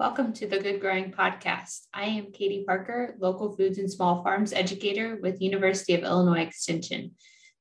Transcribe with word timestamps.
Welcome 0.00 0.32
to 0.32 0.46
the 0.46 0.58
Good 0.58 0.80
Growing 0.80 1.12
Podcast. 1.12 1.80
I 1.92 2.04
am 2.04 2.32
Katie 2.32 2.64
Parker, 2.66 3.16
local 3.18 3.54
foods 3.54 3.76
and 3.76 3.92
small 3.92 4.24
farms 4.24 4.54
educator 4.54 5.18
with 5.20 5.42
University 5.42 5.92
of 5.92 6.04
Illinois 6.04 6.40
Extension. 6.40 7.10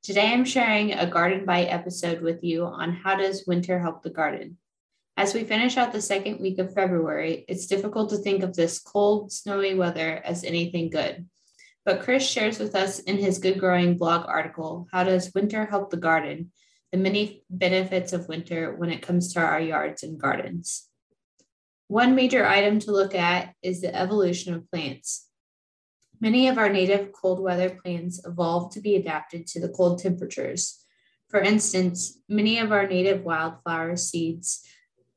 Today 0.04 0.32
I'm 0.32 0.46
sharing 0.46 0.94
a 0.94 1.06
garden 1.06 1.44
bite 1.44 1.68
episode 1.68 2.22
with 2.22 2.42
you 2.42 2.64
on 2.64 2.94
how 2.94 3.18
does 3.18 3.44
winter 3.46 3.78
help 3.78 4.04
the 4.04 4.10
garden. 4.10 4.56
As 5.18 5.34
we 5.34 5.44
finish 5.44 5.76
out 5.76 5.92
the 5.92 6.02
second 6.02 6.40
week 6.40 6.60
of 6.60 6.74
February, 6.74 7.44
it's 7.50 7.68
difficult 7.68 8.12
to 8.12 8.18
think 8.18 8.42
of 8.42 8.56
this 8.56 8.80
cold, 8.80 9.34
snowy 9.34 9.76
weather 9.76 10.22
as 10.24 10.46
anything 10.46 10.90
good. 10.90 11.28
But 11.84 12.04
Chris 12.04 12.26
shares 12.26 12.58
with 12.58 12.74
us 12.74 13.00
in 13.00 13.18
his 13.18 13.40
Good 13.40 13.60
Growing 13.60 13.98
blog 13.98 14.26
article, 14.30 14.88
How 14.94 15.04
Does 15.04 15.34
Winter 15.36 15.66
Help 15.66 15.90
the 15.90 15.98
Garden? 15.98 16.54
The 16.94 17.00
many 17.00 17.44
benefits 17.50 18.14
of 18.14 18.30
winter 18.30 18.74
when 18.78 18.92
it 18.92 19.02
comes 19.02 19.34
to 19.34 19.42
our 19.42 19.60
yards 19.60 20.04
and 20.04 20.18
gardens. 20.18 20.89
One 21.90 22.14
major 22.14 22.46
item 22.46 22.78
to 22.82 22.92
look 22.92 23.16
at 23.16 23.56
is 23.64 23.82
the 23.82 23.94
evolution 23.96 24.54
of 24.54 24.70
plants. 24.70 25.28
Many 26.22 26.48
of 26.48 26.60
our 26.60 26.70
native 26.70 27.12
cold 27.12 27.40
weather 27.40 27.72
plants 27.72 28.24
evolved 28.24 28.74
to 28.74 28.80
be 28.80 28.96
adapted 28.96 29.48
to 29.48 29.60
the 29.60 29.70
cold 29.70 29.98
temperatures. 29.98 30.86
For 31.30 31.40
instance, 31.40 32.20
many 32.30 32.60
of 32.60 32.72
our 32.72 32.86
native 32.86 33.24
wildflower 33.24 33.96
seeds 33.96 34.64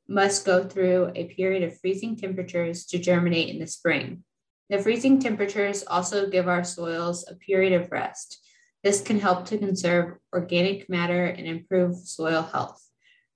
must 0.07 0.47
go 0.47 0.63
through 0.63 1.11
a 1.13 1.25
period 1.25 1.61
of 1.61 1.79
freezing 1.79 2.15
temperatures 2.15 2.87
to 2.87 2.97
germinate 2.97 3.49
in 3.49 3.59
the 3.59 3.67
spring. 3.67 4.23
The 4.71 4.79
freezing 4.79 5.19
temperatures 5.19 5.83
also 5.85 6.27
give 6.27 6.47
our 6.47 6.63
soils 6.63 7.23
a 7.29 7.35
period 7.35 7.73
of 7.73 7.91
rest. 7.91 8.39
This 8.83 8.99
can 8.99 9.19
help 9.19 9.45
to 9.45 9.59
conserve 9.59 10.17
organic 10.33 10.89
matter 10.89 11.25
and 11.27 11.45
improve 11.45 11.97
soil 11.97 12.41
health. 12.41 12.83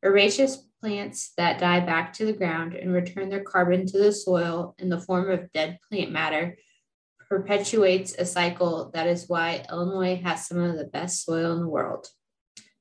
Herbaceous 0.03 0.57
plants 0.79 1.33
that 1.37 1.59
die 1.59 1.79
back 1.79 2.13
to 2.13 2.25
the 2.25 2.33
ground 2.33 2.73
and 2.73 2.93
return 2.93 3.29
their 3.29 3.43
carbon 3.43 3.85
to 3.87 3.97
the 3.97 4.11
soil 4.11 4.75
in 4.77 4.89
the 4.89 4.99
form 4.99 5.29
of 5.29 5.51
dead 5.53 5.79
plant 5.89 6.11
matter 6.11 6.57
perpetuates 7.29 8.15
a 8.17 8.25
cycle 8.25 8.91
that 8.93 9.07
is 9.07 9.27
why 9.27 9.65
Illinois 9.69 10.21
has 10.23 10.47
some 10.47 10.59
of 10.59 10.77
the 10.77 10.85
best 10.85 11.25
soil 11.25 11.53
in 11.53 11.59
the 11.59 11.67
world. 11.67 12.07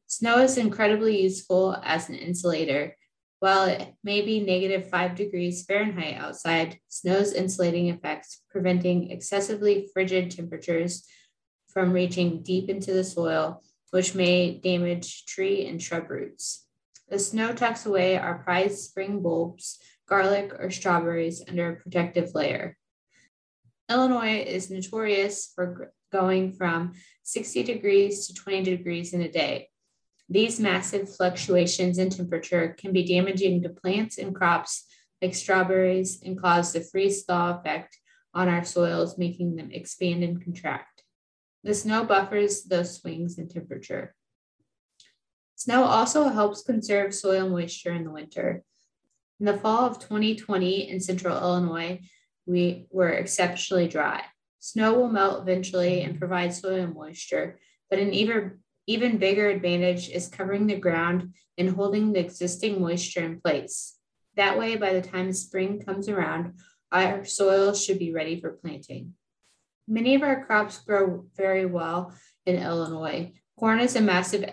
Snow 0.07 0.39
is 0.39 0.57
incredibly 0.57 1.21
useful 1.21 1.77
as 1.83 2.09
an 2.09 2.15
insulator. 2.15 2.97
While 3.41 3.67
it 3.67 3.95
may 4.05 4.23
be 4.23 4.41
negative 4.41 4.89
5 4.89 5.15
degrees 5.15 5.65
Fahrenheit 5.65 6.15
outside, 6.15 6.79
snow's 6.89 7.33
insulating 7.33 7.89
effects 7.89 8.43
preventing 8.51 9.11
excessively 9.11 9.89
frigid 9.93 10.31
temperatures 10.31 11.05
from 11.69 11.93
reaching 11.93 12.43
deep 12.43 12.71
into 12.71 12.93
the 12.93 13.05
soil, 13.05 13.63
which 13.91 14.15
may 14.15 14.59
damage 14.59 15.27
tree 15.27 15.67
and 15.67 15.83
shrub 15.83 16.09
roots. 16.09 16.66
The 17.09 17.19
snow 17.19 17.53
tucks 17.53 17.87
away 17.87 18.19
our 18.19 18.39
prized 18.39 18.79
spring 18.79 19.23
bulbs, 19.23 19.79
garlic, 20.09 20.53
or 20.59 20.71
strawberries 20.71 21.43
under 21.49 21.71
a 21.71 21.77
protective 21.77 22.35
layer. 22.35 22.77
Illinois 23.89 24.43
is 24.43 24.71
notorious 24.71 25.53
for 25.55 25.93
going 26.11 26.53
from 26.53 26.95
60 27.23 27.63
degrees 27.63 28.27
to 28.27 28.35
20 28.35 28.65
degrees 28.65 29.13
in 29.13 29.23
a 29.23 29.31
day. 29.31 29.69
These 30.29 30.59
massive 30.59 31.15
fluctuations 31.15 31.99
in 31.99 32.11
temperature 32.11 32.75
can 32.77 32.93
be 32.93 33.05
damaging 33.05 33.63
to 33.63 33.69
plants 33.69 34.19
and 34.19 34.35
crops 34.35 34.85
like 35.23 35.35
strawberries 35.35 36.21
and 36.23 36.41
cause 36.41 36.73
the 36.73 36.81
freeze 36.81 37.25
thaw 37.25 37.59
effect 37.59 37.97
on 38.35 38.49
our 38.49 38.65
soils, 38.65 39.17
making 39.17 39.57
them 39.57 39.71
expand 39.71 40.25
and 40.25 40.43
contract. 40.43 41.03
The 41.63 41.75
snow 41.75 42.05
buffers 42.05 42.65
those 42.65 42.97
swings 42.97 43.39
in 43.39 43.49
temperature. 43.49 44.15
Snow 45.57 45.85
also 45.85 46.29
helps 46.29 46.63
conserve 46.63 47.15
soil 47.15 47.49
moisture 47.49 47.93
in 47.93 48.05
the 48.05 48.11
winter. 48.11 48.63
In 49.41 49.47
the 49.47 49.57
fall 49.57 49.87
of 49.87 49.99
2020 49.99 50.91
in 50.91 51.01
central 51.01 51.37
Illinois, 51.37 52.01
we 52.45 52.87
were 52.91 53.09
exceptionally 53.09 53.89
dry. 53.89 54.23
Snow 54.59 54.95
will 54.95 55.09
melt 55.09 55.41
eventually 55.41 56.03
and 56.03 56.19
provide 56.19 56.53
soil 56.53 56.87
moisture, 56.87 57.59
but 57.89 57.99
an 57.99 58.13
even, 58.13 58.59
even 58.87 59.17
bigger 59.17 59.49
advantage 59.49 60.11
is 60.11 60.29
covering 60.29 60.67
the 60.67 60.77
ground 60.77 61.33
and 61.57 61.71
holding 61.71 62.13
the 62.13 62.21
existing 62.21 62.81
moisture 62.81 63.25
in 63.25 63.41
place. 63.41 63.97
That 64.37 64.59
way, 64.59 64.77
by 64.77 64.93
the 64.93 65.01
time 65.01 65.33
spring 65.33 65.81
comes 65.81 66.11
around, 66.11 66.59
our 66.93 67.25
soil 67.25 67.73
should 67.73 67.99
be 67.99 68.13
ready 68.13 68.39
for 68.39 68.53
planting. 68.53 69.15
Many 69.89 70.17
of 70.17 70.23
our 70.23 70.45
crops 70.45 70.79
grow 70.81 71.25
very 71.35 71.65
well 71.65 72.15
in 72.45 72.57
Illinois. 72.57 73.33
Corn 73.59 73.81
is 73.81 73.97
a 73.97 74.03
massive 74.03 74.45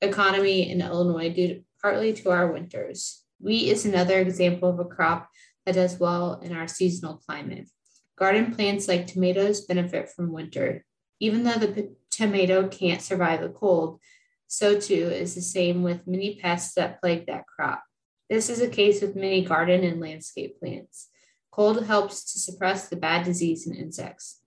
economy 0.00 0.70
in 0.70 0.80
Illinois 0.80 1.30
due 1.30 1.62
partly 1.80 2.12
to 2.14 2.30
our 2.30 2.50
winters. 2.52 3.22
Wheat 3.38 3.70
is 3.70 3.84
another 3.84 4.18
example 4.18 4.70
of 4.70 4.78
a 4.78 4.84
crop 4.84 5.28
that 5.64 5.74
does 5.74 5.98
well 5.98 6.40
in 6.40 6.52
our 6.54 6.68
seasonal 6.68 7.16
climate. 7.16 7.68
Garden 8.16 8.54
plants 8.54 8.88
like 8.88 9.06
tomatoes 9.06 9.62
benefit 9.66 10.08
from 10.08 10.32
winter. 10.32 10.84
Even 11.20 11.44
though 11.44 11.58
the 11.58 11.68
p- 11.68 11.88
tomato 12.10 12.68
can't 12.68 13.02
survive 13.02 13.40
the 13.40 13.48
cold, 13.48 14.00
so 14.46 14.78
too 14.78 14.94
is 14.94 15.34
the 15.34 15.42
same 15.42 15.82
with 15.82 16.06
many 16.06 16.36
pests 16.36 16.74
that 16.74 17.00
plague 17.00 17.26
that 17.26 17.46
crop. 17.46 17.82
This 18.30 18.48
is 18.48 18.60
a 18.60 18.68
case 18.68 19.02
with 19.02 19.16
many 19.16 19.44
garden 19.44 19.84
and 19.84 20.00
landscape 20.00 20.58
plants. 20.58 21.08
Cold 21.50 21.86
helps 21.86 22.32
to 22.32 22.38
suppress 22.38 22.88
the 22.88 22.96
bad 22.96 23.24
disease 23.24 23.66
and 23.66 23.76
insects. 23.76 24.40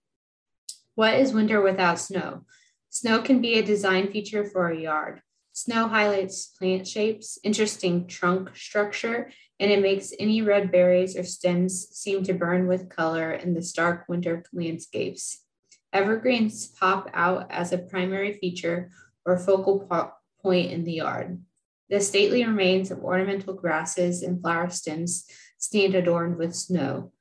What 0.95 1.15
is 1.15 1.33
winter 1.33 1.61
without 1.61 1.99
snow? 1.99 2.45
Snow 2.89 3.21
can 3.21 3.41
be 3.41 3.57
a 3.57 3.63
design 3.63 4.11
feature 4.11 4.45
for 4.45 4.69
a 4.69 4.79
yard. 4.79 5.21
Snow 5.51 5.87
highlights 5.87 6.47
plant 6.47 6.87
shapes, 6.87 7.37
interesting 7.43 8.07
trunk 8.07 8.55
structure, 8.55 9.31
and 9.59 9.71
it 9.71 9.81
makes 9.81 10.13
any 10.19 10.41
red 10.41 10.71
berries 10.71 11.17
or 11.17 11.23
stems 11.23 11.89
seem 11.91 12.23
to 12.23 12.33
burn 12.33 12.67
with 12.67 12.89
color 12.89 13.33
in 13.33 13.53
the 13.53 13.61
stark 13.61 14.05
winter 14.07 14.43
landscapes. 14.53 15.43
Evergreens 15.91 16.67
pop 16.67 17.09
out 17.13 17.47
as 17.49 17.73
a 17.73 17.77
primary 17.77 18.33
feature 18.33 18.91
or 19.25 19.37
focal 19.37 19.79
po- 19.79 20.13
point 20.41 20.71
in 20.71 20.83
the 20.83 20.93
yard. 20.93 21.41
The 21.89 21.99
stately 21.99 22.45
remains 22.45 22.91
of 22.91 23.03
ornamental 23.03 23.53
grasses 23.53 24.21
and 24.21 24.39
flower 24.39 24.69
stems 24.69 25.25
stand 25.57 25.95
adorned 25.95 26.37
with 26.37 26.55
snow. 26.55 27.11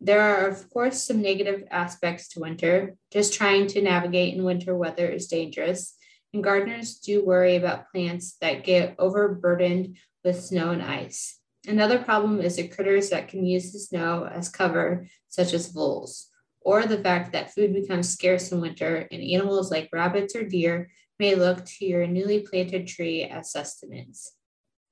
There 0.00 0.20
are, 0.20 0.48
of 0.48 0.68
course, 0.70 1.02
some 1.02 1.22
negative 1.22 1.64
aspects 1.70 2.28
to 2.30 2.40
winter. 2.40 2.96
Just 3.12 3.34
trying 3.34 3.66
to 3.68 3.82
navigate 3.82 4.34
in 4.34 4.42
winter 4.42 4.74
weather 4.76 5.06
is 5.06 5.28
dangerous, 5.28 5.94
and 6.34 6.44
gardeners 6.44 6.96
do 6.96 7.24
worry 7.24 7.56
about 7.56 7.90
plants 7.90 8.36
that 8.40 8.64
get 8.64 8.96
overburdened 8.98 9.96
with 10.24 10.42
snow 10.42 10.72
and 10.72 10.82
ice. 10.82 11.38
Another 11.66 11.98
problem 11.98 12.40
is 12.40 12.56
the 12.56 12.68
critters 12.68 13.10
that 13.10 13.28
can 13.28 13.46
use 13.46 13.72
the 13.72 13.78
snow 13.78 14.28
as 14.30 14.50
cover, 14.50 15.06
such 15.28 15.54
as 15.54 15.70
voles, 15.70 16.28
or 16.60 16.84
the 16.84 16.98
fact 16.98 17.32
that 17.32 17.54
food 17.54 17.72
becomes 17.72 18.10
scarce 18.10 18.52
in 18.52 18.60
winter 18.60 19.08
and 19.10 19.22
animals 19.22 19.70
like 19.70 19.88
rabbits 19.92 20.36
or 20.36 20.44
deer 20.44 20.90
may 21.18 21.34
look 21.34 21.64
to 21.64 21.86
your 21.86 22.06
newly 22.06 22.40
planted 22.40 22.86
tree 22.86 23.22
as 23.22 23.52
sustenance. 23.52 24.32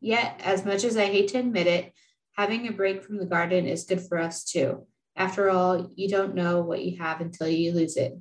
Yet, 0.00 0.41
as 0.42 0.64
much 0.64 0.84
as 0.84 0.97
I 0.97 1.06
hate 1.06 1.28
to 1.28 1.38
admit 1.38 1.66
it, 1.66 1.92
having 2.36 2.66
a 2.66 2.72
break 2.72 3.02
from 3.02 3.19
the 3.19 3.26
garden 3.26 3.66
is 3.66 3.84
good 3.84 4.00
for 4.00 4.19
us 4.19 4.44
too. 4.44 4.86
After 5.16 5.50
all, 5.50 5.91
you 5.94 6.08
don't 6.08 6.34
know 6.34 6.62
what 6.62 6.82
you 6.82 6.98
have 6.98 7.20
until 7.20 7.48
you 7.48 7.72
lose 7.72 7.97
it. 7.97 8.14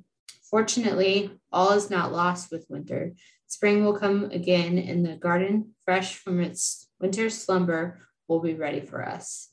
Fortunately, 0.52 1.30
all 1.50 1.72
is 1.72 1.88
not 1.88 2.12
lost 2.12 2.52
with 2.52 2.66
winter. 2.68 3.14
Spring 3.46 3.86
will 3.86 3.98
come 3.98 4.24
again, 4.32 4.76
and 4.76 5.04
the 5.04 5.16
garden, 5.16 5.70
fresh 5.86 6.16
from 6.16 6.40
its 6.40 6.90
winter 7.00 7.30
slumber, 7.30 7.98
will 8.28 8.40
be 8.40 8.52
ready 8.52 8.80
for 8.80 9.02
us. 9.02 9.48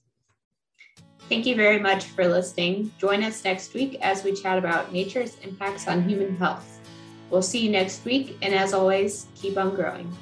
Thank 1.29 1.45
you 1.45 1.55
very 1.55 1.79
much 1.79 2.03
for 2.03 2.27
listening. 2.27 2.91
Join 2.97 3.23
us 3.23 3.45
next 3.45 3.73
week 3.73 3.97
as 4.01 4.25
we 4.25 4.33
chat 4.33 4.57
about 4.57 4.91
nature's 4.91 5.37
impacts 5.39 5.87
on 5.87 6.07
human 6.07 6.35
health. 6.35 6.81
We'll 7.29 7.43
see 7.43 7.59
you 7.59 7.71
next 7.71 8.03
week, 8.03 8.37
and 8.41 8.53
as 8.53 8.73
always, 8.73 9.27
keep 9.35 9.57
on 9.57 9.75
growing. 9.75 10.13